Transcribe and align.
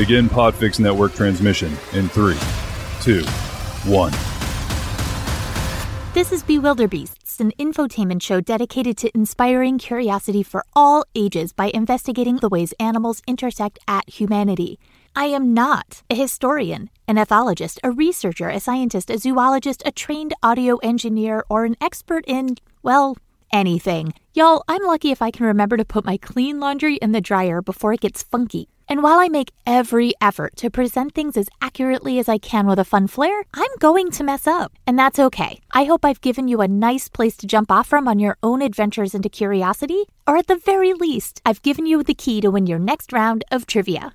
Begin 0.00 0.30
Podfix 0.30 0.80
Network 0.80 1.12
transmission 1.12 1.76
in 1.92 2.08
three, 2.08 2.38
two, 3.02 3.22
one. 3.84 4.12
This 6.14 6.32
is 6.32 6.42
Bewilderbeasts, 6.42 7.38
an 7.38 7.52
infotainment 7.58 8.22
show 8.22 8.40
dedicated 8.40 8.96
to 8.96 9.10
inspiring 9.14 9.76
curiosity 9.76 10.42
for 10.42 10.64
all 10.74 11.04
ages 11.14 11.52
by 11.52 11.66
investigating 11.74 12.36
the 12.36 12.48
ways 12.48 12.72
animals 12.80 13.20
intersect 13.26 13.78
at 13.86 14.08
humanity. 14.08 14.78
I 15.14 15.26
am 15.26 15.52
not 15.52 16.02
a 16.08 16.14
historian, 16.14 16.88
an 17.06 17.16
ethologist, 17.16 17.78
a 17.84 17.90
researcher, 17.90 18.48
a 18.48 18.58
scientist, 18.58 19.10
a 19.10 19.18
zoologist, 19.18 19.82
a 19.84 19.92
trained 19.92 20.32
audio 20.42 20.78
engineer, 20.78 21.44
or 21.50 21.66
an 21.66 21.76
expert 21.78 22.24
in, 22.26 22.56
well, 22.82 23.18
anything. 23.52 24.14
Y'all, 24.34 24.62
I'm 24.68 24.84
lucky 24.84 25.10
if 25.10 25.22
I 25.22 25.30
can 25.30 25.46
remember 25.46 25.76
to 25.76 25.84
put 25.84 26.04
my 26.04 26.16
clean 26.16 26.60
laundry 26.60 26.96
in 26.96 27.12
the 27.12 27.20
dryer 27.20 27.62
before 27.62 27.92
it 27.92 28.00
gets 28.00 28.22
funky. 28.22 28.68
And 28.88 29.04
while 29.04 29.20
I 29.20 29.28
make 29.28 29.52
every 29.66 30.14
effort 30.20 30.56
to 30.56 30.68
present 30.68 31.14
things 31.14 31.36
as 31.36 31.48
accurately 31.62 32.18
as 32.18 32.28
I 32.28 32.38
can 32.38 32.66
with 32.66 32.78
a 32.80 32.84
fun 32.84 33.06
flair, 33.06 33.44
I'm 33.54 33.70
going 33.78 34.10
to 34.10 34.24
mess 34.24 34.48
up. 34.48 34.72
And 34.84 34.98
that's 34.98 35.18
okay. 35.18 35.60
I 35.72 35.84
hope 35.84 36.04
I've 36.04 36.20
given 36.20 36.48
you 36.48 36.60
a 36.60 36.66
nice 36.66 37.08
place 37.08 37.36
to 37.36 37.46
jump 37.46 37.70
off 37.70 37.86
from 37.86 38.08
on 38.08 38.18
your 38.18 38.36
own 38.42 38.62
adventures 38.62 39.14
into 39.14 39.28
curiosity, 39.28 40.06
or 40.26 40.36
at 40.36 40.48
the 40.48 40.56
very 40.56 40.92
least, 40.92 41.40
I've 41.46 41.62
given 41.62 41.86
you 41.86 42.02
the 42.02 42.14
key 42.14 42.40
to 42.40 42.50
win 42.50 42.66
your 42.66 42.80
next 42.80 43.12
round 43.12 43.44
of 43.52 43.66
trivia. 43.66 44.12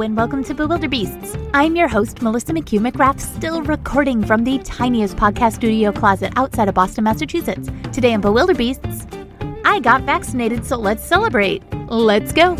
And 0.00 0.16
welcome 0.16 0.44
to 0.44 0.54
Bewilderbeasts. 0.54 1.50
I'm 1.52 1.74
your 1.74 1.88
host, 1.88 2.22
Melissa 2.22 2.52
McHugh 2.52 2.78
McGrath, 2.78 3.18
still 3.18 3.62
recording 3.62 4.24
from 4.24 4.44
the 4.44 4.58
tiniest 4.60 5.16
podcast 5.16 5.54
studio 5.54 5.90
closet 5.90 6.32
outside 6.36 6.68
of 6.68 6.76
Boston, 6.76 7.02
Massachusetts. 7.02 7.68
Today 7.92 8.14
on 8.14 8.22
Bewilderbeasts, 8.22 9.62
I 9.64 9.80
got 9.80 10.02
vaccinated, 10.02 10.64
so 10.64 10.76
let's 10.76 11.04
celebrate. 11.04 11.64
Let's 11.88 12.32
go. 12.32 12.56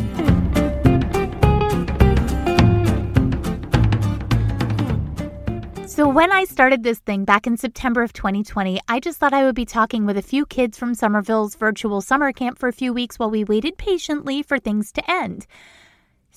So, 5.86 6.08
when 6.08 6.32
I 6.32 6.44
started 6.44 6.82
this 6.82 6.98
thing 6.98 7.24
back 7.24 7.46
in 7.46 7.56
September 7.56 8.02
of 8.02 8.12
2020, 8.12 8.80
I 8.88 8.98
just 8.98 9.18
thought 9.18 9.32
I 9.32 9.44
would 9.44 9.54
be 9.54 9.64
talking 9.64 10.06
with 10.06 10.18
a 10.18 10.22
few 10.22 10.44
kids 10.44 10.76
from 10.76 10.94
Somerville's 10.94 11.54
virtual 11.54 12.00
summer 12.00 12.32
camp 12.32 12.58
for 12.58 12.68
a 12.68 12.72
few 12.72 12.92
weeks 12.92 13.16
while 13.16 13.30
we 13.30 13.44
waited 13.44 13.78
patiently 13.78 14.42
for 14.42 14.58
things 14.58 14.90
to 14.92 15.08
end. 15.08 15.46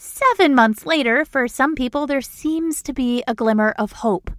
Seven 0.03 0.55
months 0.55 0.87
later, 0.87 1.25
for 1.25 1.47
some 1.47 1.75
people, 1.75 2.07
there 2.07 2.21
seems 2.21 2.81
to 2.81 2.91
be 2.91 3.23
a 3.27 3.35
glimmer 3.35 3.75
of 3.77 3.91
hope. 3.91 4.31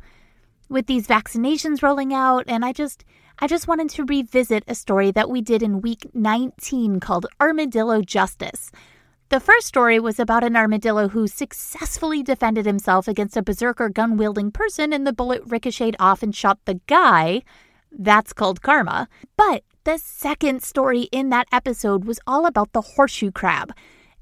With 0.68 0.86
these 0.86 1.06
vaccinations 1.06 1.84
rolling 1.84 2.12
out, 2.12 2.42
and 2.48 2.64
I 2.64 2.72
just 2.72 3.04
I 3.38 3.46
just 3.46 3.68
wanted 3.68 3.88
to 3.90 4.04
revisit 4.04 4.64
a 4.66 4.74
story 4.74 5.12
that 5.12 5.30
we 5.30 5.40
did 5.40 5.62
in 5.62 5.80
week 5.80 6.08
19 6.14 6.98
called 6.98 7.26
Armadillo 7.40 8.02
Justice. 8.02 8.72
The 9.28 9.38
first 9.38 9.68
story 9.68 10.00
was 10.00 10.18
about 10.18 10.42
an 10.42 10.56
armadillo 10.56 11.06
who 11.06 11.28
successfully 11.28 12.24
defended 12.24 12.66
himself 12.66 13.06
against 13.06 13.36
a 13.36 13.42
berserker 13.42 13.88
gun 13.88 14.16
wielding 14.16 14.50
person, 14.50 14.92
and 14.92 15.06
the 15.06 15.12
bullet 15.12 15.42
ricocheted 15.46 15.94
off 16.00 16.24
and 16.24 16.34
shot 16.34 16.58
the 16.64 16.80
guy. 16.88 17.42
That's 17.92 18.32
called 18.32 18.62
karma. 18.62 19.06
But 19.36 19.62
the 19.84 19.98
second 19.98 20.64
story 20.64 21.02
in 21.12 21.28
that 21.28 21.46
episode 21.52 22.04
was 22.04 22.18
all 22.26 22.46
about 22.46 22.72
the 22.72 22.80
horseshoe 22.80 23.30
crab 23.30 23.72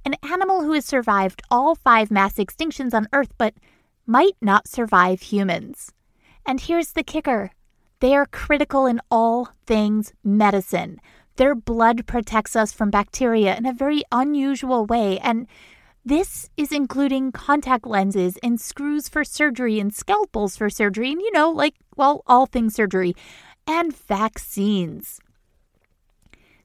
an 0.04 0.16
animal 0.22 0.62
who 0.62 0.72
has 0.72 0.84
survived 0.84 1.42
all 1.50 1.74
five 1.74 2.10
mass 2.10 2.34
extinctions 2.34 2.94
on 2.94 3.08
Earth 3.12 3.32
but 3.38 3.54
might 4.06 4.36
not 4.40 4.68
survive 4.68 5.20
humans. 5.20 5.92
And 6.46 6.60
here's 6.60 6.92
the 6.92 7.02
kicker 7.02 7.50
they 8.00 8.14
are 8.14 8.26
critical 8.26 8.86
in 8.86 9.00
all 9.10 9.50
things 9.66 10.12
medicine. 10.24 11.00
Their 11.36 11.54
blood 11.54 12.06
protects 12.06 12.56
us 12.56 12.72
from 12.72 12.90
bacteria 12.90 13.56
in 13.56 13.66
a 13.66 13.72
very 13.72 14.02
unusual 14.10 14.86
way, 14.86 15.18
and 15.18 15.46
this 16.04 16.48
is 16.56 16.72
including 16.72 17.30
contact 17.30 17.86
lenses 17.86 18.38
and 18.42 18.60
screws 18.60 19.08
for 19.08 19.22
surgery 19.22 19.78
and 19.78 19.94
scalpels 19.94 20.56
for 20.56 20.70
surgery, 20.70 21.12
and 21.12 21.20
you 21.20 21.30
know, 21.32 21.50
like, 21.50 21.74
well, 21.96 22.22
all 22.26 22.46
things 22.46 22.74
surgery, 22.74 23.14
and 23.66 23.94
vaccines. 23.94 25.20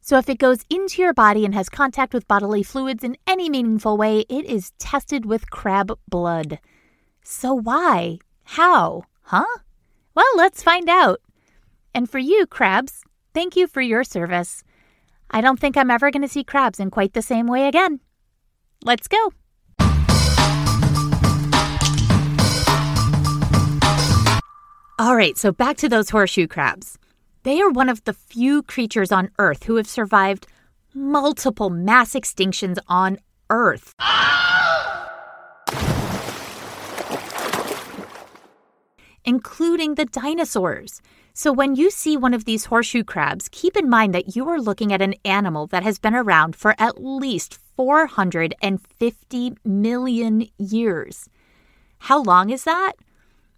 So, 0.07 0.19
if 0.19 0.29
it 0.29 0.37
goes 0.37 0.59
into 0.69 1.01
your 1.01 1.15
body 1.15 1.45
and 1.45 1.55
has 1.55 1.67
contact 1.67 2.13
with 2.13 2.27
bodily 2.27 2.61
fluids 2.61 3.03
in 3.03 3.17
any 3.25 3.49
meaningful 3.49 3.97
way, 3.97 4.19
it 4.29 4.45
is 4.45 4.69
tested 4.77 5.25
with 5.25 5.49
crab 5.49 5.97
blood. 6.07 6.59
So, 7.23 7.55
why? 7.55 8.19
How? 8.43 9.05
Huh? 9.23 9.57
Well, 10.13 10.31
let's 10.35 10.61
find 10.61 10.89
out. 10.89 11.21
And 11.95 12.07
for 12.07 12.19
you, 12.19 12.45
crabs, 12.45 13.01
thank 13.33 13.55
you 13.55 13.65
for 13.65 13.81
your 13.81 14.03
service. 14.03 14.63
I 15.31 15.41
don't 15.41 15.59
think 15.59 15.75
I'm 15.75 15.89
ever 15.89 16.11
going 16.11 16.21
to 16.21 16.27
see 16.27 16.43
crabs 16.43 16.79
in 16.79 16.91
quite 16.91 17.13
the 17.13 17.23
same 17.23 17.47
way 17.47 17.67
again. 17.67 17.99
Let's 18.83 19.07
go. 19.07 19.33
All 24.99 25.15
right, 25.15 25.35
so 25.35 25.51
back 25.51 25.77
to 25.77 25.89
those 25.89 26.11
horseshoe 26.11 26.45
crabs. 26.45 26.99
They 27.45 27.61
are 27.61 27.69
one 27.69 27.89
of 27.89 28.03
the 28.05 28.13
few 28.13 28.63
creatures 28.63 29.11
on 29.11 29.29
Earth 29.37 29.65
who 29.65 29.75
have 29.75 29.87
survived 29.87 30.47
multiple 30.95 31.69
mass 31.69 32.15
extinctions 32.15 32.79
on 32.87 33.19
Earth. 33.51 33.93
including 39.25 39.93
the 39.93 40.05
dinosaurs. 40.05 41.03
So, 41.33 41.53
when 41.53 41.75
you 41.75 41.91
see 41.91 42.17
one 42.17 42.33
of 42.33 42.45
these 42.45 42.65
horseshoe 42.65 43.03
crabs, 43.03 43.47
keep 43.51 43.77
in 43.77 43.87
mind 43.87 44.15
that 44.15 44.35
you 44.35 44.49
are 44.49 44.59
looking 44.59 44.91
at 44.91 45.03
an 45.03 45.13
animal 45.23 45.67
that 45.67 45.83
has 45.83 45.99
been 45.99 46.15
around 46.15 46.55
for 46.55 46.73
at 46.79 47.03
least 47.03 47.59
450 47.75 49.53
million 49.63 50.47
years. 50.57 51.29
How 51.99 52.23
long 52.23 52.49
is 52.49 52.63
that? 52.63 52.93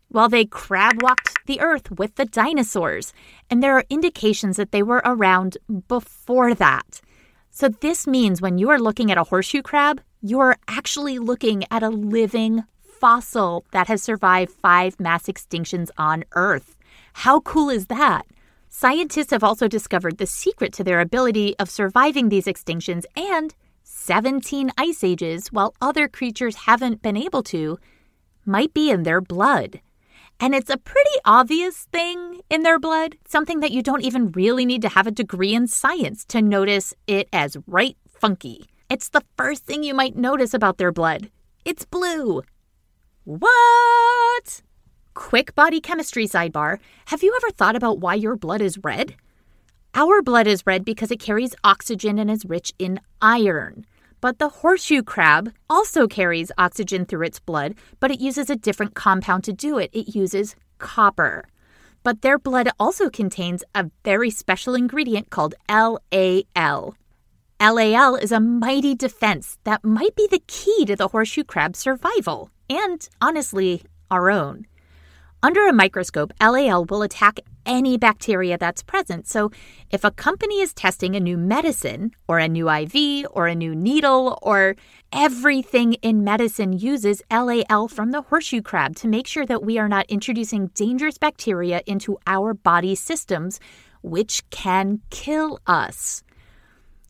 Well, 0.10 0.30
they 0.30 0.46
crab 0.46 1.02
walked 1.02 1.46
the 1.48 1.60
earth 1.60 1.92
with 1.92 2.16
the 2.16 2.26
dinosaurs, 2.26 3.14
and 3.50 3.62
there 3.62 3.78
are 3.78 3.84
indications 3.90 4.58
that 4.58 4.72
they 4.72 4.82
were 4.82 5.02
around 5.04 5.58
before 5.88 6.54
that. 6.56 7.02
So, 7.50 7.70
this 7.70 8.08
means 8.08 8.42
when 8.42 8.58
you 8.58 8.70
are 8.70 8.80
looking 8.80 9.12
at 9.12 9.18
a 9.18 9.26
horseshoe 9.26 9.62
crab, 9.62 10.02
you 10.22 10.40
are 10.40 10.58
actually 10.68 11.20
looking 11.20 11.64
at 11.70 11.84
a 11.84 11.90
living 11.90 12.64
fossil 12.82 13.66
that 13.72 13.88
has 13.88 14.02
survived 14.02 14.52
five 14.52 15.00
mass 15.00 15.26
extinctions 15.26 15.90
on 15.98 16.24
Earth. 16.34 16.78
How 17.14 17.42
cool 17.42 17.70
is 17.70 17.88
that? 17.88 18.26
Scientists 18.70 19.32
have 19.32 19.44
also 19.44 19.68
discovered 19.68 20.18
the 20.18 20.26
secret 20.26 20.74
to 20.74 20.84
their 20.84 21.00
ability 21.00 21.56
of 21.58 21.70
surviving 21.70 22.30
these 22.30 22.46
extinctions 22.46 23.06
and 23.16 23.56
17 23.84 24.72
ice 24.78 25.04
ages, 25.04 25.48
while 25.48 25.74
other 25.82 26.08
creatures 26.08 26.56
haven't 26.68 27.02
been 27.02 27.18
able 27.18 27.44
to, 27.44 27.78
might 28.46 28.74
be 28.74 28.90
in 28.90 29.04
their 29.04 29.22
blood. 29.22 29.82
And 30.40 30.54
it's 30.54 30.70
a 30.70 30.78
pretty 30.78 31.18
obvious 31.26 31.88
thing 31.92 32.42
in 32.50 32.62
their 32.62 32.80
blood, 32.80 33.16
something 33.28 33.60
that 33.62 33.72
you 33.72 33.82
don't 33.82 34.04
even 34.04 34.32
really 34.34 34.66
need 34.66 34.84
to 34.84 34.90
have 34.90 35.08
a 35.08 35.12
degree 35.12 35.56
in 35.56 35.68
science 35.68 36.26
to 36.26 36.42
notice 36.42 36.94
it 37.08 37.28
as 37.34 37.58
right 37.66 37.98
funky. 38.08 38.68
It's 38.90 39.10
the 39.10 39.24
first 39.36 39.66
thing 39.66 39.84
you 39.84 39.96
might 39.96 40.16
notice 40.16 40.54
about 40.54 40.78
their 40.78 40.92
blood. 40.92 41.32
It's 41.66 41.86
blue. 41.86 42.44
What? 43.24 44.62
Quick 45.16 45.56
body 45.56 45.82
chemistry 45.82 46.28
sidebar. 46.28 46.80
Have 47.08 47.24
you 47.24 47.36
ever 47.36 47.52
thought 47.52 47.76
about 47.76 48.00
why 48.00 48.14
your 48.14 48.36
blood 48.36 48.62
is 48.62 48.78
red? 48.84 49.16
Our 49.96 50.22
blood 50.22 50.46
is 50.46 50.68
red 50.68 50.86
because 50.86 51.10
it 51.10 51.20
carries 51.20 51.56
oxygen 51.64 52.20
and 52.20 52.30
is 52.30 52.46
rich 52.46 52.74
in 52.78 53.00
iron. 53.22 53.86
But 54.20 54.40
the 54.40 54.50
horseshoe 54.50 55.04
crab 55.04 55.54
also 55.70 56.08
carries 56.08 56.52
oxygen 56.58 57.06
through 57.06 57.26
its 57.26 57.40
blood, 57.40 57.76
but 58.00 58.10
it 58.10 58.20
uses 58.20 58.50
a 58.50 58.56
different 58.56 58.96
compound 58.96 59.44
to 59.44 59.54
do 59.54 59.78
it. 59.78 59.92
It 59.94 60.16
uses 60.16 60.56
copper. 60.80 61.46
But 62.04 62.22
their 62.22 62.40
blood 62.40 62.70
also 62.80 63.10
contains 63.10 63.64
a 63.76 63.92
very 64.04 64.30
special 64.32 64.74
ingredient 64.74 65.30
called 65.30 65.56
LAL. 65.70 66.96
LAL 67.60 68.16
is 68.16 68.32
a 68.32 68.40
mighty 68.40 68.96
defense 68.96 69.58
that 69.64 69.84
might 69.84 70.16
be 70.16 70.28
the 70.30 70.42
key 70.48 70.86
to 70.86 70.96
the 70.96 71.10
horseshoe 71.10 71.44
crab's 71.44 71.80
survival, 71.80 72.50
and 72.70 73.10
honestly, 73.22 73.84
our 74.10 74.30
own. 74.30 74.66
Under 75.44 75.68
a 75.68 75.74
microscope, 75.74 76.34
LAL 76.42 76.86
will 76.86 77.04
attack 77.04 77.40
any 77.64 77.96
bacteria 77.96 78.58
that's 78.58 78.82
present. 78.82 79.28
So, 79.28 79.52
if 79.92 80.04
a 80.04 80.10
company 80.10 80.62
is 80.62 80.74
testing 80.74 81.16
a 81.16 81.20
new 81.20 81.38
medicine, 81.38 82.12
or 82.28 82.40
a 82.40 82.48
new 82.48 82.68
IV, 82.70 83.28
or 83.32 83.46
a 83.46 83.54
new 83.54 83.76
needle, 83.76 84.40
or 84.42 84.76
everything 85.14 85.94
in 85.96 86.24
medicine 86.24 86.74
uses 86.74 87.22
LAL 87.32 87.88
from 87.88 88.12
the 88.12 88.24
horseshoe 88.24 88.64
crab 88.64 88.96
to 88.96 89.08
make 89.08 89.28
sure 89.28 89.46
that 89.46 89.64
we 89.64 89.78
are 89.78 89.88
not 89.88 90.08
introducing 90.10 90.68
dangerous 90.68 91.20
bacteria 91.20 91.82
into 91.86 92.18
our 92.26 92.56
body 92.56 92.96
systems, 92.96 93.60
which 94.02 94.50
can 94.50 95.02
kill 95.12 95.60
us. 95.68 96.24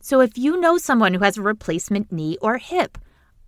So 0.00 0.20
if 0.20 0.36
you 0.36 0.60
know 0.60 0.76
someone 0.76 1.14
who 1.14 1.24
has 1.24 1.38
a 1.38 1.42
replacement 1.42 2.12
knee 2.12 2.36
or 2.42 2.58
hip, 2.58 2.98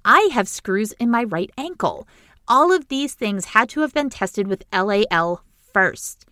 I 0.05 0.31
have 0.33 0.49
screws 0.49 0.93
in 0.93 1.11
my 1.11 1.25
right 1.25 1.51
ankle. 1.59 2.09
All 2.51 2.73
of 2.73 2.89
these 2.89 3.15
things 3.15 3.45
had 3.45 3.69
to 3.69 3.81
have 3.83 3.95
been 3.95 4.11
tested 4.11 4.49
with 4.49 4.65
LAL 4.73 5.45
first. 5.73 6.27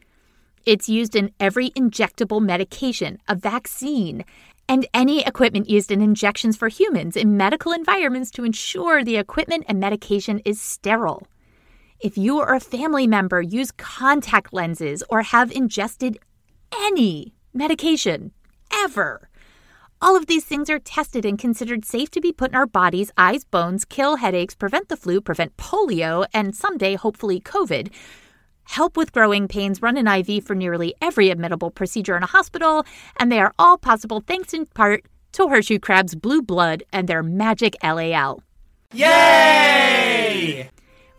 It's 0.66 0.88
used 0.88 1.14
in 1.14 1.30
every 1.38 1.70
injectable 1.70 2.42
medication, 2.42 3.20
a 3.28 3.36
vaccine, 3.36 4.24
and 4.68 4.84
any 4.92 5.24
equipment 5.24 5.70
used 5.70 5.92
in 5.92 6.02
injections 6.02 6.56
for 6.56 6.66
humans 6.66 7.16
in 7.16 7.36
medical 7.36 7.70
environments 7.70 8.32
to 8.32 8.42
ensure 8.42 9.04
the 9.04 9.16
equipment 9.16 9.64
and 9.68 9.78
medication 9.78 10.40
is 10.44 10.60
sterile. 10.60 11.28
If 12.00 12.18
you 12.18 12.40
or 12.40 12.52
a 12.52 12.58
family 12.58 13.06
member 13.06 13.40
use 13.40 13.70
contact 13.70 14.52
lenses 14.52 15.04
or 15.08 15.22
have 15.22 15.52
ingested 15.52 16.18
any 16.76 17.32
medication 17.54 18.32
ever, 18.72 19.27
all 20.00 20.16
of 20.16 20.26
these 20.26 20.44
things 20.44 20.70
are 20.70 20.78
tested 20.78 21.24
and 21.24 21.38
considered 21.38 21.84
safe 21.84 22.10
to 22.12 22.20
be 22.20 22.32
put 22.32 22.50
in 22.50 22.56
our 22.56 22.66
bodies, 22.66 23.10
eyes, 23.18 23.44
bones, 23.44 23.84
kill 23.84 24.16
headaches, 24.16 24.54
prevent 24.54 24.88
the 24.88 24.96
flu, 24.96 25.20
prevent 25.20 25.56
polio, 25.56 26.24
and 26.32 26.54
someday, 26.54 26.94
hopefully, 26.94 27.40
COVID. 27.40 27.92
Help 28.64 28.96
with 28.96 29.12
growing 29.12 29.48
pains, 29.48 29.82
run 29.82 29.96
an 29.96 30.06
IV 30.06 30.44
for 30.44 30.54
nearly 30.54 30.94
every 31.00 31.30
admittable 31.30 31.74
procedure 31.74 32.16
in 32.16 32.22
a 32.22 32.26
hospital, 32.26 32.84
and 33.16 33.32
they 33.32 33.40
are 33.40 33.54
all 33.58 33.78
possible 33.78 34.20
thanks 34.20 34.52
in 34.52 34.66
part 34.66 35.04
to 35.32 35.48
Horseshoe 35.48 35.78
Crab's 35.78 36.14
blue 36.14 36.42
blood 36.42 36.82
and 36.92 37.08
their 37.08 37.22
magic 37.22 37.74
LAL. 37.82 38.42
Yay! 38.92 40.70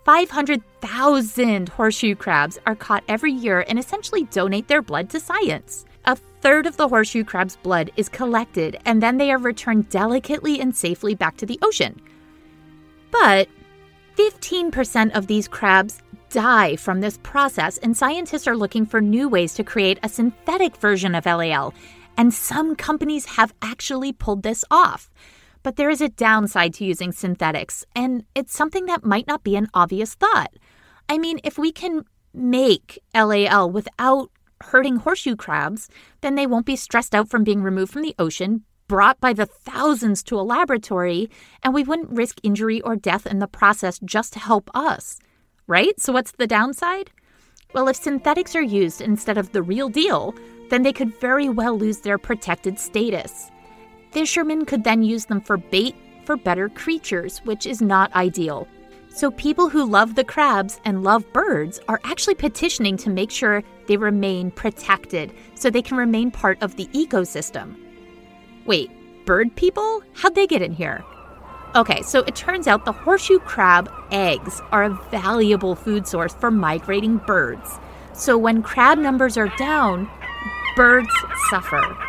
500,000 0.06 1.70
horseshoe 1.70 2.16
crabs 2.16 2.58
are 2.66 2.76
caught 2.76 3.04
every 3.08 3.32
year 3.32 3.66
and 3.68 3.78
essentially 3.78 4.24
donate 4.24 4.68
their 4.68 4.82
blood 4.82 5.10
to 5.10 5.20
science. 5.20 5.86
Third 6.42 6.66
of 6.66 6.78
the 6.78 6.88
horseshoe 6.88 7.24
crab's 7.24 7.58
blood 7.58 7.92
is 7.98 8.10
collected 8.10 8.78
and 8.86 9.04
then 9.04 9.18
they 9.18 9.32
are 9.32 9.38
returned 9.38 9.90
delicately 9.90 10.60
and 10.60 10.76
safely 10.76 11.16
back 11.16 11.38
to 11.38 11.46
the 11.46 11.60
ocean. 11.62 12.00
But 13.12 13.50
15% 14.16 15.16
of 15.16 15.28
these 15.28 15.48
crabs 15.48 16.02
die 16.30 16.76
from 16.76 17.02
this 17.02 17.18
process, 17.24 17.78
and 17.78 17.96
scientists 17.96 18.48
are 18.48 18.56
looking 18.56 18.86
for 18.86 19.02
new 19.02 19.28
ways 19.28 19.54
to 19.56 19.64
create 19.64 20.00
a 20.04 20.10
synthetic 20.10 20.76
version 20.78 21.16
of 21.16 21.26
LAL. 21.26 21.74
And 22.18 22.34
some 22.34 22.76
companies 22.76 23.26
have 23.26 23.54
actually 23.62 24.14
pulled 24.14 24.44
this 24.44 24.64
off. 24.70 25.10
But 25.64 25.76
there 25.76 25.90
is 25.90 26.02
a 26.02 26.10
downside 26.10 26.74
to 26.76 26.86
using 26.86 27.12
synthetics, 27.12 27.86
and 27.96 28.24
it's 28.36 28.54
something 28.56 28.86
that 28.86 29.04
might 29.04 29.28
not 29.28 29.44
be 29.44 29.56
an 29.56 29.68
obvious 29.74 30.14
thought. 30.14 30.52
I 31.08 31.18
mean, 31.18 31.40
if 31.44 31.58
we 31.58 31.72
can 31.72 32.06
make 32.34 33.00
LAL 33.16 33.72
without 33.72 34.30
hurting 34.62 34.98
horseshoe 34.98 35.36
crabs, 35.36 35.90
then 36.22 36.36
they 36.36 36.48
won't 36.48 36.66
be 36.66 36.76
stressed 36.76 37.16
out 37.16 37.30
from 37.30 37.44
being 37.44 37.62
removed 37.62 37.94
from 37.94 38.02
the 38.02 38.16
ocean, 38.20 38.64
brought 38.88 39.20
by 39.20 39.34
the 39.34 39.46
thousands 39.46 40.24
to 40.24 40.40
a 40.40 40.42
laboratory, 40.42 41.30
and 41.64 41.74
we 41.74 41.84
wouldn't 41.84 42.10
risk 42.10 42.40
injury 42.44 42.82
or 42.82 42.96
death 42.96 43.26
in 43.26 43.40
the 43.40 43.48
process 43.48 44.00
just 44.00 44.34
to 44.34 44.40
help 44.40 44.70
us. 44.74 45.20
Right? 45.68 46.00
So, 46.00 46.14
what's 46.14 46.32
the 46.32 46.48
downside? 46.48 47.12
Well, 47.74 47.88
if 47.88 47.96
synthetics 47.96 48.56
are 48.56 48.62
used 48.62 49.02
instead 49.02 49.38
of 49.38 49.52
the 49.52 49.62
real 49.62 49.90
deal, 49.90 50.34
then 50.70 50.82
they 50.82 50.94
could 50.94 51.20
very 51.20 51.50
well 51.50 51.78
lose 51.78 52.00
their 52.00 52.18
protected 52.18 52.80
status. 52.80 53.52
Fishermen 54.12 54.66
could 54.66 54.84
then 54.84 55.04
use 55.04 55.26
them 55.26 55.40
for 55.40 55.58
bait 55.58 55.96
for 56.26 56.36
better 56.36 56.70
creatures, 56.70 57.40
which 57.40 57.68
is 57.68 57.82
not 57.82 58.14
ideal. 58.16 58.68
So, 59.12 59.32
people 59.32 59.70
who 59.70 59.90
love 59.90 60.16
the 60.16 60.24
crabs 60.24 60.80
and 60.86 61.04
love 61.04 61.26
birds 61.34 61.80
are 61.88 62.00
actually 62.04 62.36
petitioning 62.36 62.96
to 62.98 63.10
make 63.10 63.32
sure 63.32 63.64
they 63.88 63.98
remain 63.98 64.52
protected 64.52 65.34
so 65.56 65.70
they 65.70 65.82
can 65.82 65.98
remain 65.98 66.32
part 66.32 66.62
of 66.62 66.76
the 66.76 66.86
ecosystem. 66.88 67.76
Wait, 68.66 68.92
bird 69.26 69.56
people? 69.56 70.04
How'd 70.14 70.36
they 70.36 70.48
get 70.48 70.62
in 70.62 70.74
here? 70.74 71.04
Okay, 71.76 72.02
so 72.02 72.20
it 72.22 72.36
turns 72.36 72.68
out 72.68 72.86
the 72.86 72.92
horseshoe 72.92 73.40
crab 73.40 73.92
eggs 74.12 74.62
are 74.72 74.84
a 74.84 75.02
valuable 75.12 75.76
food 75.76 76.08
source 76.08 76.34
for 76.34 76.50
migrating 76.50 77.18
birds. 77.18 77.80
So 78.14 78.38
when 78.38 78.64
crab 78.64 78.98
numbers 78.98 79.38
are 79.38 79.54
down, 79.58 80.10
birds 80.76 81.14
suffer. 81.50 82.09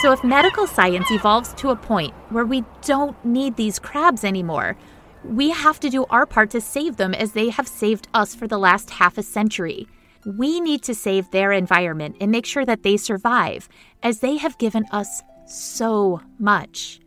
So 0.00 0.12
if 0.12 0.24
medical 0.24 0.66
science 0.66 1.10
evolves 1.10 1.52
to 1.54 1.68
a 1.68 1.76
point 1.76 2.14
where 2.30 2.46
we 2.46 2.64
don't 2.80 3.22
need 3.22 3.56
these 3.56 3.78
crabs 3.78 4.24
anymore, 4.24 4.78
we 5.24 5.50
have 5.50 5.78
to 5.80 5.90
do 5.90 6.06
our 6.08 6.24
part 6.24 6.48
to 6.52 6.60
save 6.62 6.96
them 6.96 7.12
as 7.12 7.32
they 7.32 7.50
have 7.50 7.68
saved 7.68 8.08
us 8.14 8.34
for 8.34 8.48
the 8.48 8.56
last 8.56 8.88
half 8.88 9.18
a 9.18 9.22
century. 9.22 9.86
We 10.24 10.58
need 10.58 10.82
to 10.84 10.94
save 10.94 11.30
their 11.30 11.52
environment 11.52 12.16
and 12.18 12.30
make 12.30 12.46
sure 12.46 12.64
that 12.64 12.82
they 12.82 12.96
survive, 12.96 13.68
as 14.02 14.20
they 14.20 14.38
have 14.38 14.56
given 14.56 14.86
us 14.90 15.22
so 15.46 16.22
much. 16.38 17.00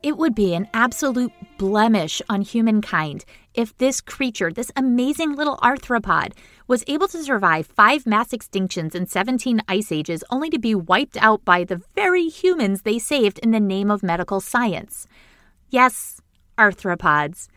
It 0.00 0.16
would 0.16 0.34
be 0.34 0.54
an 0.54 0.68
absolute 0.72 1.32
blemish 1.58 2.22
on 2.28 2.42
humankind 2.42 3.24
if 3.52 3.76
this 3.78 4.00
creature, 4.00 4.52
this 4.52 4.70
amazing 4.76 5.34
little 5.34 5.56
arthropod, 5.56 6.34
was 6.68 6.84
able 6.86 7.08
to 7.08 7.24
survive 7.24 7.66
five 7.66 8.06
mass 8.06 8.28
extinctions 8.28 8.94
and 8.94 9.10
17 9.10 9.60
ice 9.66 9.90
ages 9.90 10.22
only 10.30 10.50
to 10.50 10.58
be 10.58 10.72
wiped 10.72 11.16
out 11.16 11.44
by 11.44 11.64
the 11.64 11.82
very 11.96 12.28
humans 12.28 12.82
they 12.82 13.00
saved 13.00 13.40
in 13.40 13.50
the 13.50 13.58
name 13.58 13.90
of 13.90 14.04
medical 14.04 14.40
science. 14.40 15.08
Yes, 15.68 16.20
arthropods. 16.56 17.48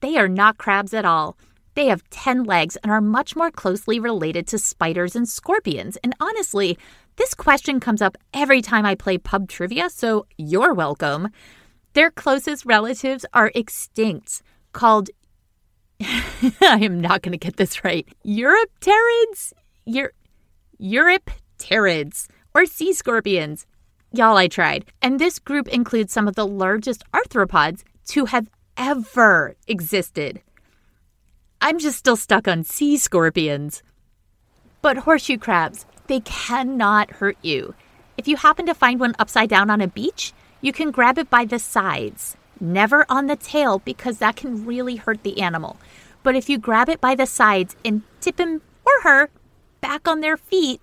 They 0.00 0.16
are 0.16 0.28
not 0.28 0.58
crabs 0.58 0.92
at 0.92 1.04
all. 1.04 1.36
They 1.74 1.86
have 1.86 2.08
10 2.10 2.42
legs 2.42 2.76
and 2.82 2.90
are 2.90 3.00
much 3.00 3.36
more 3.36 3.52
closely 3.52 4.00
related 4.00 4.48
to 4.48 4.58
spiders 4.58 5.14
and 5.14 5.28
scorpions. 5.28 5.96
And 6.02 6.16
honestly, 6.18 6.76
this 7.14 7.32
question 7.32 7.78
comes 7.78 8.02
up 8.02 8.16
every 8.34 8.60
time 8.60 8.84
I 8.84 8.96
play 8.96 9.18
pub 9.18 9.48
trivia, 9.48 9.88
so 9.88 10.26
you're 10.36 10.74
welcome. 10.74 11.28
Their 11.92 12.10
closest 12.10 12.64
relatives 12.64 13.26
are 13.32 13.50
extinct, 13.54 14.42
called 14.72 15.10
I 16.00 16.78
am 16.80 17.00
not 17.00 17.22
going 17.22 17.32
to 17.32 17.38
get 17.38 17.56
this 17.56 17.84
right. 17.84 18.06
Europterids? 18.24 19.52
Eur- 19.86 20.12
Europterids 20.80 22.28
or 22.54 22.64
sea 22.64 22.92
scorpions. 22.92 23.66
Y'all, 24.12 24.36
I 24.36 24.48
tried. 24.48 24.86
And 25.02 25.18
this 25.18 25.38
group 25.38 25.68
includes 25.68 26.12
some 26.12 26.26
of 26.26 26.36
the 26.36 26.46
largest 26.46 27.04
arthropods 27.12 27.82
to 28.08 28.26
have 28.26 28.48
ever 28.76 29.56
existed. 29.68 30.40
I'm 31.60 31.78
just 31.78 31.98
still 31.98 32.16
stuck 32.16 32.48
on 32.48 32.64
sea 32.64 32.96
scorpions. 32.96 33.82
But 34.80 34.96
horseshoe 34.98 35.36
crabs, 35.36 35.84
they 36.06 36.20
cannot 36.20 37.10
hurt 37.10 37.36
you. 37.42 37.74
If 38.16 38.26
you 38.26 38.36
happen 38.36 38.66
to 38.66 38.74
find 38.74 38.98
one 38.98 39.14
upside 39.18 39.50
down 39.50 39.68
on 39.68 39.82
a 39.82 39.86
beach, 39.86 40.32
you 40.60 40.72
can 40.72 40.90
grab 40.90 41.18
it 41.18 41.30
by 41.30 41.44
the 41.44 41.58
sides, 41.58 42.36
never 42.60 43.06
on 43.08 43.26
the 43.26 43.36
tail 43.36 43.78
because 43.80 44.18
that 44.18 44.36
can 44.36 44.66
really 44.66 44.96
hurt 44.96 45.22
the 45.22 45.40
animal. 45.40 45.76
But 46.22 46.36
if 46.36 46.48
you 46.48 46.58
grab 46.58 46.88
it 46.88 47.00
by 47.00 47.14
the 47.14 47.26
sides 47.26 47.76
and 47.84 48.02
tip 48.20 48.38
him 48.38 48.60
or 48.84 49.02
her 49.02 49.30
back 49.80 50.06
on 50.06 50.20
their 50.20 50.36
feet, 50.36 50.80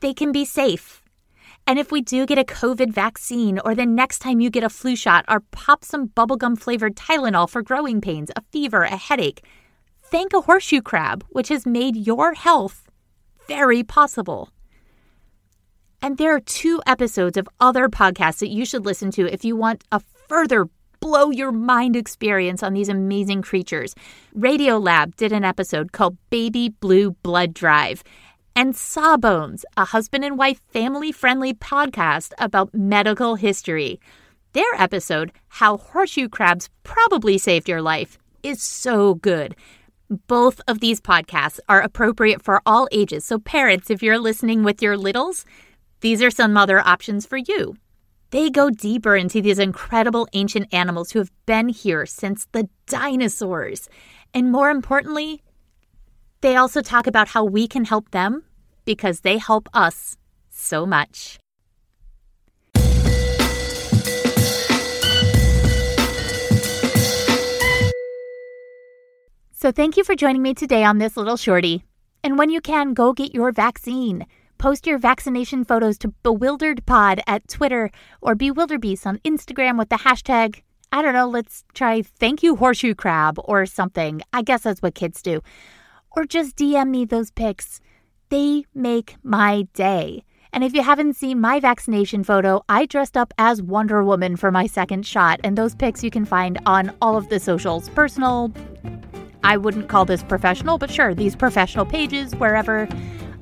they 0.00 0.14
can 0.14 0.32
be 0.32 0.44
safe. 0.44 1.02
And 1.66 1.78
if 1.78 1.90
we 1.90 2.02
do 2.02 2.26
get 2.26 2.38
a 2.38 2.44
COVID 2.44 2.92
vaccine, 2.92 3.58
or 3.64 3.74
the 3.74 3.86
next 3.86 4.18
time 4.18 4.40
you 4.40 4.50
get 4.50 4.64
a 4.64 4.68
flu 4.68 4.94
shot, 4.96 5.24
or 5.28 5.40
pop 5.40 5.82
some 5.82 6.08
bubblegum 6.08 6.58
flavored 6.58 6.94
Tylenol 6.94 7.48
for 7.48 7.62
growing 7.62 8.02
pains, 8.02 8.30
a 8.36 8.42
fever, 8.52 8.82
a 8.82 8.96
headache, 8.96 9.42
thank 10.02 10.34
a 10.34 10.42
horseshoe 10.42 10.82
crab, 10.82 11.24
which 11.30 11.48
has 11.48 11.64
made 11.64 11.96
your 11.96 12.34
health 12.34 12.86
very 13.48 13.82
possible. 13.82 14.50
And 16.04 16.18
there 16.18 16.34
are 16.34 16.40
two 16.40 16.82
episodes 16.86 17.38
of 17.38 17.48
other 17.60 17.88
podcasts 17.88 18.40
that 18.40 18.50
you 18.50 18.66
should 18.66 18.84
listen 18.84 19.10
to 19.12 19.26
if 19.32 19.42
you 19.42 19.56
want 19.56 19.84
a 19.90 20.00
further 20.00 20.68
blow 21.00 21.30
your 21.30 21.50
mind 21.50 21.96
experience 21.96 22.62
on 22.62 22.74
these 22.74 22.90
amazing 22.90 23.40
creatures. 23.40 23.94
Radiolab 24.36 25.16
did 25.16 25.32
an 25.32 25.44
episode 25.44 25.92
called 25.92 26.18
Baby 26.28 26.68
Blue 26.68 27.12
Blood 27.22 27.54
Drive. 27.54 28.04
And 28.54 28.76
Sawbones, 28.76 29.64
a 29.78 29.86
husband 29.86 30.26
and 30.26 30.36
wife 30.36 30.60
family 30.68 31.10
friendly 31.10 31.54
podcast 31.54 32.32
about 32.36 32.74
medical 32.74 33.36
history. 33.36 33.98
Their 34.52 34.74
episode, 34.76 35.32
How 35.48 35.78
Horseshoe 35.78 36.28
Crabs 36.28 36.68
Probably 36.82 37.38
Saved 37.38 37.66
Your 37.66 37.80
Life, 37.80 38.18
is 38.42 38.62
so 38.62 39.14
good. 39.14 39.56
Both 40.26 40.60
of 40.68 40.80
these 40.80 41.00
podcasts 41.00 41.60
are 41.66 41.80
appropriate 41.80 42.42
for 42.42 42.60
all 42.66 42.88
ages. 42.92 43.24
So, 43.24 43.38
parents, 43.38 43.88
if 43.88 44.02
you're 44.02 44.18
listening 44.18 44.62
with 44.62 44.82
your 44.82 44.98
littles, 44.98 45.46
these 46.04 46.22
are 46.22 46.30
some 46.30 46.54
other 46.54 46.80
options 46.80 47.24
for 47.24 47.38
you. 47.38 47.76
They 48.30 48.50
go 48.50 48.68
deeper 48.68 49.16
into 49.16 49.40
these 49.40 49.58
incredible 49.58 50.28
ancient 50.34 50.66
animals 50.70 51.12
who 51.12 51.18
have 51.18 51.32
been 51.46 51.70
here 51.70 52.04
since 52.04 52.46
the 52.52 52.68
dinosaurs. 52.86 53.88
And 54.34 54.52
more 54.52 54.68
importantly, 54.68 55.42
they 56.42 56.56
also 56.56 56.82
talk 56.82 57.06
about 57.06 57.28
how 57.28 57.42
we 57.42 57.66
can 57.66 57.86
help 57.86 58.10
them 58.10 58.44
because 58.84 59.20
they 59.20 59.38
help 59.38 59.66
us 59.72 60.18
so 60.50 60.84
much. 60.84 61.38
So, 69.52 69.72
thank 69.72 69.96
you 69.96 70.04
for 70.04 70.14
joining 70.14 70.42
me 70.42 70.52
today 70.52 70.84
on 70.84 70.98
this 70.98 71.16
little 71.16 71.38
shorty. 71.38 71.82
And 72.22 72.36
when 72.36 72.50
you 72.50 72.60
can, 72.60 72.92
go 72.92 73.14
get 73.14 73.32
your 73.32 73.52
vaccine. 73.52 74.26
Post 74.58 74.86
your 74.86 74.98
vaccination 74.98 75.64
photos 75.64 75.98
to 75.98 76.14
BewilderedPod 76.24 77.20
at 77.26 77.46
Twitter 77.48 77.90
or 78.20 78.34
BewilderBeast 78.34 79.06
on 79.06 79.18
Instagram 79.18 79.78
with 79.78 79.88
the 79.88 79.96
hashtag, 79.96 80.62
I 80.92 81.02
don't 81.02 81.12
know, 81.12 81.28
let's 81.28 81.64
try 81.74 82.02
thank 82.02 82.42
you 82.42 82.56
horseshoe 82.56 82.94
crab 82.94 83.38
or 83.44 83.66
something. 83.66 84.22
I 84.32 84.42
guess 84.42 84.62
that's 84.62 84.80
what 84.80 84.94
kids 84.94 85.22
do. 85.22 85.42
Or 86.16 86.24
just 86.24 86.56
DM 86.56 86.90
me 86.90 87.04
those 87.04 87.30
pics. 87.30 87.80
They 88.28 88.64
make 88.74 89.16
my 89.22 89.66
day. 89.74 90.24
And 90.52 90.62
if 90.62 90.72
you 90.72 90.82
haven't 90.82 91.16
seen 91.16 91.40
my 91.40 91.58
vaccination 91.58 92.22
photo, 92.22 92.62
I 92.68 92.86
dressed 92.86 93.16
up 93.16 93.34
as 93.38 93.60
Wonder 93.60 94.04
Woman 94.04 94.36
for 94.36 94.52
my 94.52 94.68
second 94.68 95.04
shot, 95.04 95.40
and 95.42 95.58
those 95.58 95.74
pics 95.74 96.04
you 96.04 96.12
can 96.12 96.24
find 96.24 96.60
on 96.64 96.94
all 97.02 97.16
of 97.16 97.28
the 97.28 97.40
socials 97.40 97.88
personal. 97.88 98.52
I 99.42 99.56
wouldn't 99.56 99.88
call 99.88 100.04
this 100.04 100.22
professional, 100.22 100.78
but 100.78 100.92
sure, 100.92 101.12
these 101.12 101.34
professional 101.34 101.84
pages, 101.84 102.36
wherever 102.36 102.88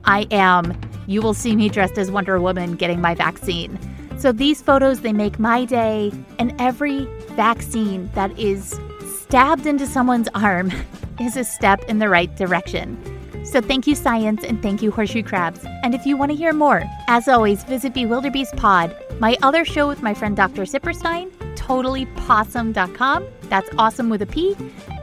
I 0.04 0.26
am, 0.30 0.74
you 1.06 1.22
will 1.22 1.34
see 1.34 1.56
me 1.56 1.68
dressed 1.68 1.98
as 1.98 2.10
Wonder 2.10 2.40
Woman 2.40 2.74
getting 2.76 3.00
my 3.00 3.14
vaccine. 3.14 3.78
So 4.18 4.30
these 4.30 4.62
photos, 4.62 5.00
they 5.00 5.12
make 5.12 5.38
my 5.38 5.64
day, 5.64 6.12
and 6.38 6.54
every 6.60 7.06
vaccine 7.30 8.10
that 8.14 8.38
is 8.38 8.78
stabbed 9.18 9.66
into 9.66 9.86
someone's 9.86 10.28
arm 10.34 10.72
is 11.20 11.36
a 11.36 11.44
step 11.44 11.82
in 11.84 11.98
the 11.98 12.08
right 12.08 12.34
direction. 12.36 12.96
So 13.44 13.60
thank 13.60 13.86
you, 13.86 13.94
science, 13.94 14.44
and 14.44 14.62
thank 14.62 14.82
you, 14.82 14.92
horseshoe 14.92 15.22
crabs. 15.24 15.60
And 15.82 15.94
if 15.94 16.06
you 16.06 16.16
want 16.16 16.30
to 16.30 16.36
hear 16.36 16.52
more, 16.52 16.84
as 17.08 17.26
always, 17.26 17.64
visit 17.64 17.92
Bewilderbeast 17.92 18.56
Pod, 18.56 18.94
my 19.18 19.36
other 19.42 19.64
show 19.64 19.88
with 19.88 20.02
my 20.02 20.14
friend 20.14 20.36
Dr. 20.36 20.62
Zipperstein, 20.62 21.30
totallypossum.com. 21.56 23.26
That's 23.44 23.68
awesome 23.76 24.08
with 24.08 24.22
a 24.22 24.26
P. 24.26 24.56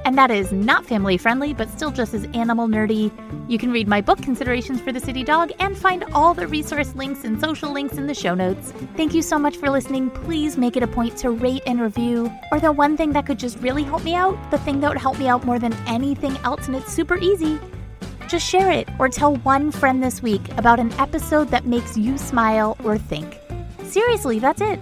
And 0.09 0.17
that 0.17 0.31
is 0.31 0.51
not 0.51 0.87
family 0.87 1.17
friendly, 1.17 1.53
but 1.53 1.69
still 1.69 1.91
just 1.91 2.15
as 2.15 2.23
animal 2.33 2.67
nerdy. 2.67 3.11
You 3.47 3.59
can 3.59 3.71
read 3.71 3.87
my 3.87 4.01
book, 4.01 4.19
Considerations 4.19 4.81
for 4.81 4.91
the 4.91 4.99
City 4.99 5.23
Dog, 5.23 5.51
and 5.59 5.77
find 5.77 6.03
all 6.15 6.33
the 6.33 6.47
resource 6.47 6.95
links 6.95 7.25
and 7.25 7.39
social 7.39 7.71
links 7.71 7.93
in 7.93 8.07
the 8.07 8.15
show 8.15 8.33
notes. 8.33 8.73
Thank 8.97 9.13
you 9.13 9.21
so 9.21 9.37
much 9.37 9.57
for 9.57 9.69
listening. 9.69 10.09
Please 10.09 10.57
make 10.57 10.75
it 10.75 10.81
a 10.81 10.87
point 10.87 11.15
to 11.17 11.29
rate 11.29 11.61
and 11.67 11.79
review. 11.79 12.33
Or 12.51 12.59
the 12.59 12.71
one 12.71 12.97
thing 12.97 13.13
that 13.13 13.27
could 13.27 13.37
just 13.37 13.59
really 13.59 13.83
help 13.83 14.03
me 14.03 14.15
out, 14.15 14.35
the 14.49 14.57
thing 14.57 14.79
that 14.79 14.89
would 14.89 14.97
help 14.97 15.19
me 15.19 15.27
out 15.27 15.45
more 15.45 15.59
than 15.59 15.73
anything 15.85 16.35
else, 16.37 16.65
and 16.65 16.75
it's 16.75 16.91
super 16.91 17.19
easy 17.19 17.59
just 18.27 18.47
share 18.47 18.71
it 18.71 18.87
or 18.99 19.09
tell 19.09 19.37
one 19.37 19.71
friend 19.71 20.03
this 20.03 20.21
week 20.21 20.41
about 20.55 20.79
an 20.79 20.91
episode 20.99 21.49
that 21.49 21.65
makes 21.65 21.97
you 21.97 22.15
smile 22.15 22.77
or 22.83 22.95
think. 22.95 23.39
Seriously, 23.85 24.37
that's 24.37 24.61
it. 24.61 24.79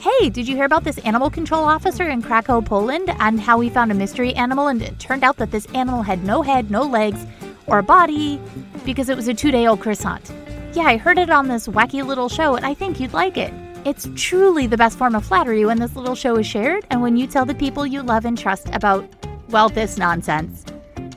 Hey, 0.00 0.30
did 0.30 0.46
you 0.46 0.54
hear 0.54 0.64
about 0.64 0.84
this 0.84 0.98
animal 0.98 1.28
control 1.28 1.64
officer 1.64 2.08
in 2.08 2.22
Krakow, 2.22 2.60
Poland, 2.60 3.10
and 3.18 3.40
how 3.40 3.58
he 3.58 3.68
found 3.68 3.90
a 3.90 3.96
mystery 3.96 4.32
animal 4.34 4.68
and 4.68 4.80
it 4.80 4.96
turned 5.00 5.24
out 5.24 5.38
that 5.38 5.50
this 5.50 5.66
animal 5.74 6.02
had 6.02 6.22
no 6.22 6.40
head, 6.40 6.70
no 6.70 6.82
legs, 6.82 7.26
or 7.66 7.80
a 7.80 7.82
body 7.82 8.40
because 8.84 9.08
it 9.08 9.16
was 9.16 9.26
a 9.26 9.34
two 9.34 9.50
day 9.50 9.66
old 9.66 9.80
croissant? 9.80 10.32
Yeah, 10.72 10.84
I 10.84 10.98
heard 10.98 11.18
it 11.18 11.30
on 11.30 11.48
this 11.48 11.66
wacky 11.66 12.06
little 12.06 12.28
show 12.28 12.54
and 12.54 12.64
I 12.64 12.74
think 12.74 13.00
you'd 13.00 13.12
like 13.12 13.36
it. 13.36 13.52
It's 13.84 14.08
truly 14.14 14.68
the 14.68 14.76
best 14.76 14.96
form 14.96 15.16
of 15.16 15.24
flattery 15.24 15.64
when 15.64 15.80
this 15.80 15.96
little 15.96 16.14
show 16.14 16.36
is 16.36 16.46
shared 16.46 16.86
and 16.90 17.02
when 17.02 17.16
you 17.16 17.26
tell 17.26 17.44
the 17.44 17.54
people 17.56 17.84
you 17.84 18.00
love 18.00 18.24
and 18.24 18.38
trust 18.38 18.68
about, 18.72 19.04
well, 19.48 19.68
this 19.68 19.98
nonsense. 19.98 20.64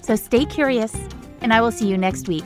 So 0.02 0.16
stay 0.16 0.46
curious, 0.46 0.96
and 1.42 1.54
I 1.54 1.62
will 1.62 1.72
see 1.72 1.88
you 1.88 2.00
next 2.00 2.28
week. 2.28 2.46